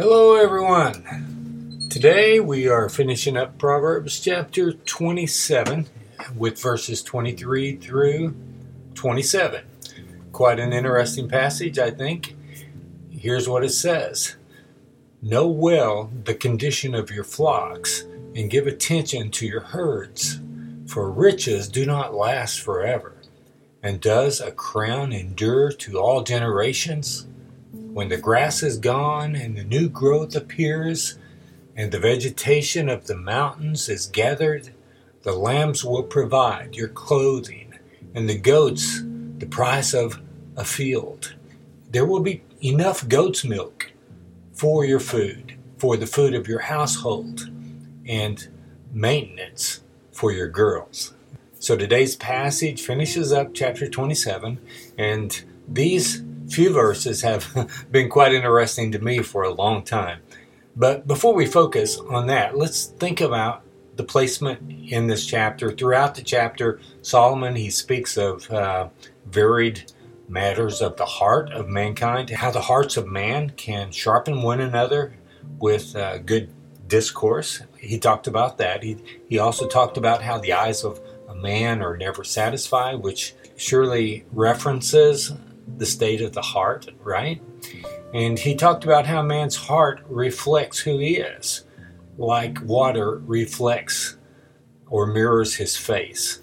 [0.00, 1.88] Hello, everyone.
[1.90, 5.88] Today we are finishing up Proverbs chapter 27
[6.36, 8.36] with verses 23 through
[8.94, 9.64] 27.
[10.30, 12.36] Quite an interesting passage, I think.
[13.10, 14.36] Here's what it says
[15.20, 18.02] Know well the condition of your flocks
[18.36, 20.38] and give attention to your herds,
[20.86, 23.16] for riches do not last forever.
[23.82, 27.26] And does a crown endure to all generations?
[27.98, 31.18] When the grass is gone and the new growth appears,
[31.74, 34.70] and the vegetation of the mountains is gathered,
[35.22, 37.74] the lambs will provide your clothing,
[38.14, 39.02] and the goats
[39.38, 40.20] the price of
[40.56, 41.34] a field.
[41.90, 43.90] There will be enough goat's milk
[44.52, 47.50] for your food, for the food of your household,
[48.06, 48.46] and
[48.92, 49.80] maintenance
[50.12, 51.14] for your girls.
[51.58, 54.60] So today's passage finishes up chapter 27,
[54.96, 60.20] and these few verses have been quite interesting to me for a long time.
[60.76, 63.62] But before we focus on that, let's think about
[63.96, 65.72] the placement in this chapter.
[65.72, 68.88] Throughout the chapter, Solomon he speaks of uh,
[69.26, 69.90] varied
[70.28, 75.14] matters of the heart of mankind, how the hearts of man can sharpen one another
[75.58, 76.52] with uh, good
[76.86, 77.62] discourse.
[77.78, 78.82] He talked about that.
[78.82, 83.34] He he also talked about how the eyes of a man are never satisfied, which
[83.56, 85.32] surely references
[85.76, 87.42] the state of the heart, right?
[88.14, 91.64] And he talked about how man's heart reflects who he is,
[92.16, 94.16] like water reflects
[94.88, 96.40] or mirrors his face.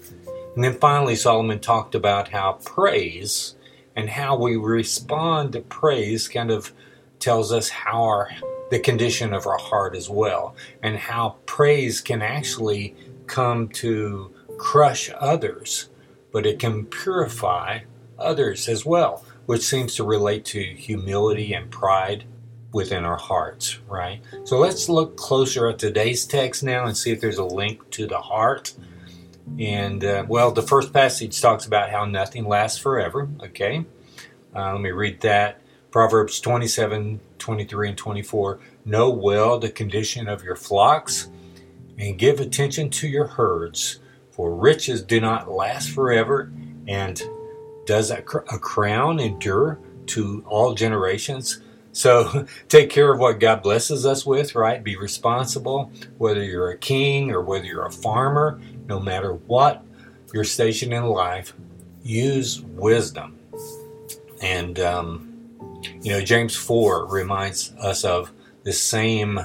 [0.54, 3.56] And then finally, Solomon talked about how praise
[3.94, 6.72] and how we respond to praise kind of
[7.18, 8.30] tells us how our
[8.70, 15.10] the condition of our heart as well, and how praise can actually come to crush
[15.18, 15.88] others,
[16.32, 17.80] but it can purify
[18.18, 22.24] others as well which seems to relate to humility and pride
[22.72, 24.20] within our hearts, right?
[24.44, 28.06] So let's look closer at today's text now and see if there's a link to
[28.06, 28.74] the heart.
[29.58, 33.86] And uh, well, the first passage talks about how nothing lasts forever, okay?
[34.54, 35.60] Uh, let me read that.
[35.90, 38.58] Proverbs 27 23 and 24.
[38.84, 41.28] Know well the condition of your flocks
[41.96, 44.00] and give attention to your herds,
[44.32, 46.52] for riches do not last forever,
[46.86, 47.22] and
[47.86, 51.60] does a, a crown endure to all generations?
[51.92, 54.84] So take care of what God blesses us with, right?
[54.84, 59.82] Be responsible, whether you're a king or whether you're a farmer, no matter what
[60.34, 61.54] your station in life,
[62.02, 63.38] use wisdom.
[64.42, 65.32] And, um,
[66.02, 68.32] you know, James 4 reminds us of
[68.64, 69.40] the same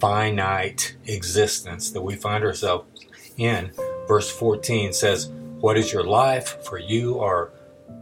[0.00, 3.06] finite existence that we find ourselves
[3.36, 3.70] in.
[4.08, 5.30] Verse 14 says,
[5.60, 6.64] What is your life?
[6.66, 7.52] For you are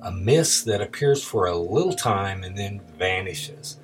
[0.02, 3.78] a mist that appears for a little time and then vanishes.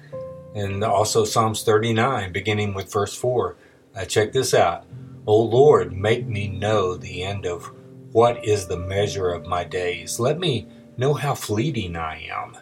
[0.54, 3.56] And also Psalms 39, beginning with verse 4.
[3.96, 4.84] Uh, check this out.
[5.26, 7.70] O Lord, make me know the end of
[8.12, 10.18] what is the measure of my days.
[10.18, 12.56] Let me know how fleeting I am.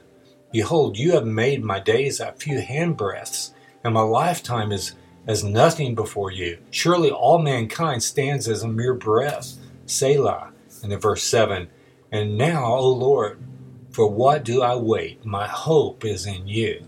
[0.53, 3.53] Behold, you have made my days a few handbreadths,
[3.85, 4.95] and my lifetime is
[5.27, 6.59] as nothing before you.
[6.71, 9.55] Surely all mankind stands as a mere breath.
[9.87, 10.53] Selah.
[10.83, 11.69] And in verse 7,
[12.11, 13.39] and now, O Lord,
[13.91, 15.25] for what do I wait?
[15.25, 16.85] My hope is in you.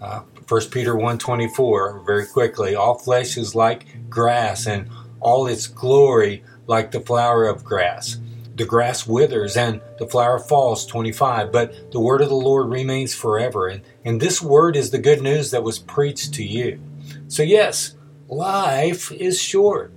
[0.00, 4.90] Uh, 1 Peter 1.24, very quickly, all flesh is like grass, and
[5.20, 8.18] all its glory like the flower of grass.
[8.56, 13.14] The grass withers and the flower falls, 25, but the word of the Lord remains
[13.14, 13.66] forever.
[13.66, 16.80] And, and this word is the good news that was preached to you.
[17.26, 17.96] So, yes,
[18.28, 19.92] life is short.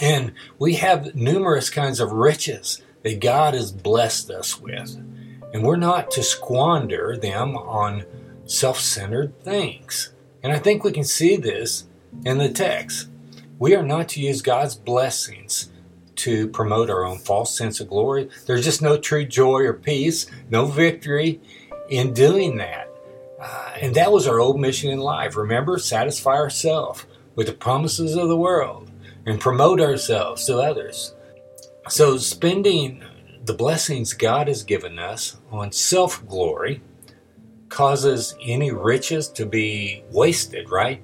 [0.00, 4.96] And we have numerous kinds of riches that God has blessed us with.
[5.52, 8.04] And we're not to squander them on
[8.44, 10.12] self centered things.
[10.42, 11.86] And I think we can see this
[12.24, 13.08] in the text.
[13.58, 15.70] We are not to use God's blessings
[16.16, 18.28] to promote our own false sense of glory.
[18.46, 21.40] There's just no true joy or peace, no victory
[21.88, 22.88] in doing that.
[23.40, 25.36] Uh, and that was our old mission in life.
[25.36, 28.90] Remember, satisfy ourselves with the promises of the world
[29.26, 31.14] and promote ourselves to others.
[31.88, 33.04] So, spending
[33.44, 36.80] the blessings God has given us on self glory
[37.68, 41.02] causes any riches to be wasted, right?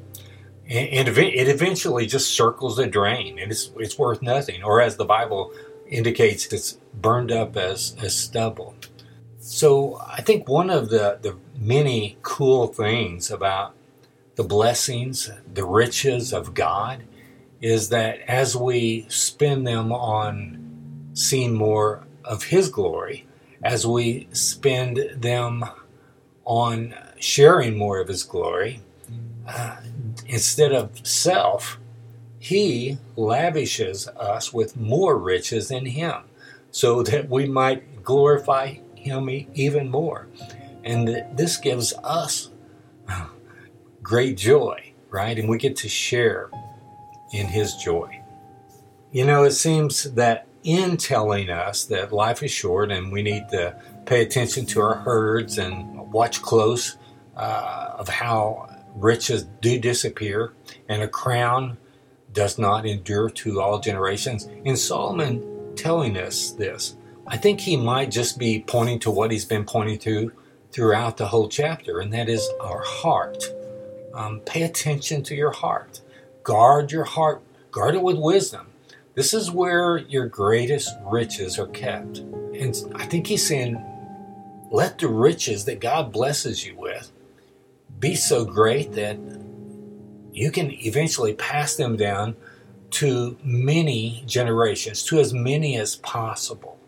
[0.67, 4.63] And, it eventually just circles the drain and it's, it's worth nothing.
[4.63, 5.53] Or, as the Bible
[5.87, 8.75] indicates, it's burned up as, as stubble.
[9.39, 13.75] So, I think one of the, the many cool things about
[14.37, 17.03] the blessings, the riches of God,
[17.61, 20.70] is that as we spend them on
[21.15, 23.27] seeing more of His glory,
[23.63, 25.65] as we spend them
[26.45, 28.81] on sharing more of His glory,
[29.47, 29.77] uh,
[30.27, 31.79] instead of self,
[32.41, 36.23] he lavishes us with more riches in him
[36.71, 40.27] so that we might glorify him even more.
[40.83, 42.51] And this gives us
[44.03, 45.39] great joy, right?
[45.39, 46.51] And we get to share
[47.33, 48.23] in his joy.
[49.13, 53.49] You know, it seems that in telling us that life is short and we need
[53.49, 53.75] to
[54.07, 56.99] pay attention to our herds and watch close
[57.37, 60.53] uh, of how riches do disappear
[60.89, 61.79] and a crown
[62.33, 64.49] does not endure to all generations.
[64.65, 66.97] In Solomon telling us this,
[67.27, 70.33] I think he might just be pointing to what he's been pointing to
[70.73, 73.45] throughout the whole chapter, and that is our heart.
[74.15, 76.01] Um, pay attention to your heart.
[76.43, 77.43] Guard your heart.
[77.71, 78.70] Guard it with wisdom.
[79.21, 82.21] This is where your greatest riches are kept.
[82.55, 83.77] And I think he's saying,
[84.71, 87.13] let the riches that God blesses you with
[87.99, 89.19] be so great that
[90.33, 92.35] you can eventually pass them down
[92.93, 96.81] to many generations, to as many as possible.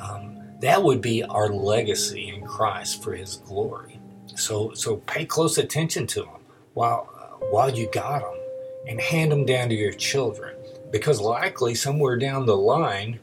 [0.00, 3.98] Um, that would be our legacy in Christ for His glory.
[4.36, 6.40] So, so pay close attention to them
[6.74, 7.06] while
[7.50, 8.38] while you got them,
[8.86, 10.54] and hand them down to your children,
[10.90, 13.20] because likely somewhere down the line,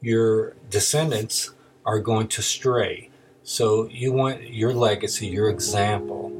[0.00, 1.50] your descendants
[1.84, 3.10] are going to stray.
[3.42, 6.30] So you want your legacy, your example,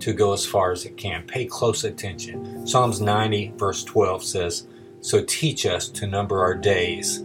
[0.00, 1.26] to go as far as it can.
[1.26, 2.66] Pay close attention.
[2.66, 4.66] Psalms 90, verse 12 says,
[5.00, 7.22] So teach us to number our days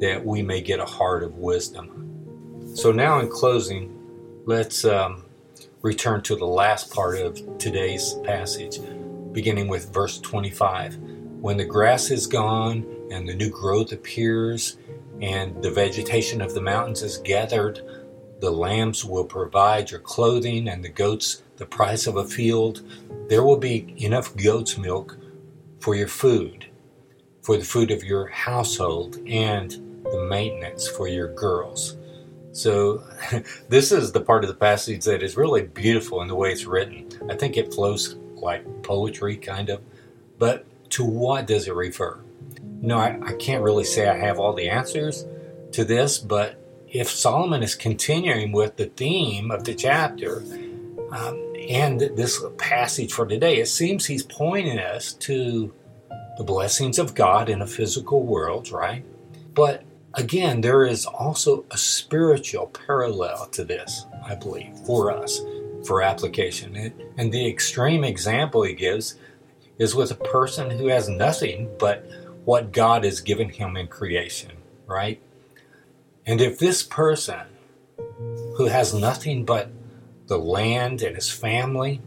[0.00, 2.72] that we may get a heart of wisdom.
[2.74, 5.24] So, now in closing, let's um,
[5.80, 8.78] return to the last part of today's passage,
[9.32, 11.15] beginning with verse 25.
[11.46, 14.78] When the grass is gone and the new growth appears,
[15.22, 17.82] and the vegetation of the mountains is gathered,
[18.40, 22.82] the lambs will provide your clothing, and the goats the price of a field.
[23.28, 25.18] There will be enough goat's milk
[25.78, 26.66] for your food,
[27.42, 29.70] for the food of your household, and
[30.02, 31.96] the maintenance for your girls.
[32.50, 33.04] So,
[33.68, 36.66] this is the part of the passage that is really beautiful in the way it's
[36.66, 37.08] written.
[37.30, 39.80] I think it flows like poetry, kind of.
[40.40, 42.20] But to what does it refer?
[42.80, 45.26] No, I, I can't really say I have all the answers
[45.72, 50.42] to this, but if Solomon is continuing with the theme of the chapter
[51.10, 55.72] um, and this passage for today, it seems he's pointing us to
[56.38, 59.04] the blessings of God in a physical world, right?
[59.54, 59.82] But
[60.14, 65.40] again, there is also a spiritual parallel to this, I believe, for us,
[65.86, 66.92] for application.
[67.16, 69.16] And the extreme example he gives
[69.78, 72.06] is with a person who has nothing but
[72.44, 74.52] what God has given him in creation,
[74.86, 75.20] right?
[76.24, 77.46] And if this person
[78.56, 79.70] who has nothing but
[80.26, 82.00] the land and his family,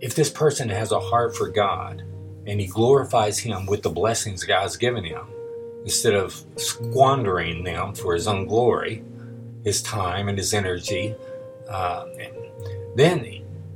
[0.00, 2.02] if this person has a heart for God
[2.46, 5.26] and he glorifies him with the blessings God's given him,
[5.84, 9.02] instead of squandering them for his own glory,
[9.64, 11.14] his time and his energy.
[11.68, 12.06] Uh,
[12.94, 13.24] then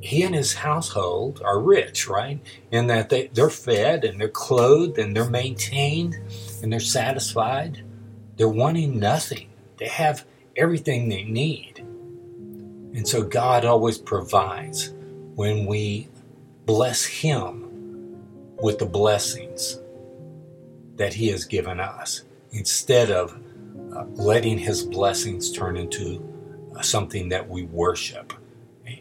[0.02, 2.40] he and his household are rich, right?
[2.72, 6.18] In that they, they're fed and they're clothed and they're maintained
[6.60, 7.84] and they're satisfied.
[8.36, 9.50] They're wanting nothing.
[9.78, 10.24] They have
[10.56, 11.78] everything they need.
[11.78, 14.92] And so God always provides
[15.36, 16.08] when we
[16.66, 18.18] bless Him
[18.60, 19.78] with the blessings
[20.96, 23.38] that He has given us instead of
[23.94, 26.28] uh, letting His blessings turn into
[26.76, 28.32] uh, something that we worship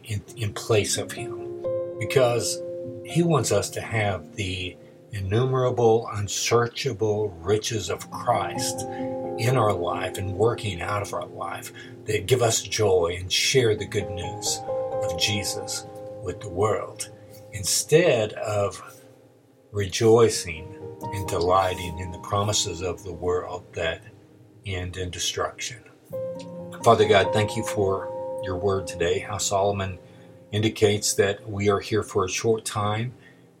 [0.04, 1.64] in, in place of Him.
[1.98, 2.60] Because
[3.04, 4.76] He wants us to have the
[5.12, 8.86] innumerable, unsearchable riches of Christ
[9.38, 11.72] in our life and working out of our life
[12.04, 14.60] that give us joy and share the good news
[15.02, 15.86] of Jesus
[16.22, 17.10] with the world
[17.52, 18.82] instead of
[19.72, 24.02] rejoicing and delighting in the promises of the world that
[24.66, 25.78] end in destruction.
[26.84, 28.11] Father God, thank you for
[28.42, 29.98] your word today, how Solomon
[30.50, 33.12] indicates that we are here for a short time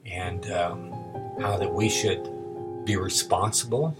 [0.04, 0.92] and um,
[1.40, 2.28] how that we should
[2.84, 3.96] be responsible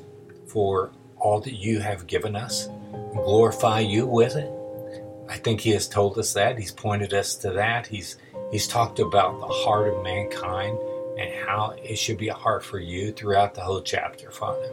[0.47, 4.51] for all that you have given us and glorify you with it.
[5.29, 6.59] I think he has told us that.
[6.59, 7.87] He's pointed us to that.
[7.87, 8.19] He's
[8.51, 10.79] he's talked about the heart of mankind
[11.19, 14.71] and how it should be a heart for you throughout the whole chapter, Father.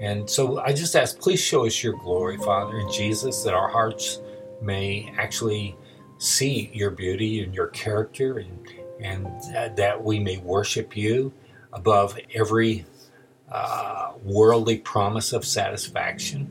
[0.00, 3.68] And so I just ask, please show us your glory, Father, in Jesus, that our
[3.68, 4.20] hearts
[4.60, 5.76] may actually
[6.18, 8.68] see your beauty and your character, and,
[9.00, 11.32] and that we may worship you
[11.72, 12.86] above every
[13.50, 16.50] uh, worldly promise of satisfaction,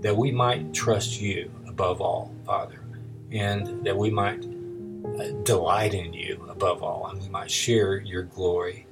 [0.00, 2.84] that we might trust you above all, Father,
[3.30, 8.22] and that we might uh, delight in you above all, and we might share your
[8.22, 8.86] glory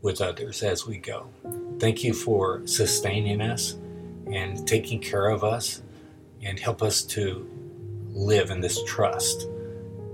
[0.00, 1.28] with others as we go.
[1.78, 3.76] Thank you for sustaining us
[4.26, 5.82] and taking care of us,
[6.42, 7.48] and help us to
[8.10, 9.48] live in this trust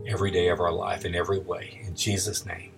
[0.06, 1.80] every day of our life in every way.
[1.86, 2.72] In Jesus' name.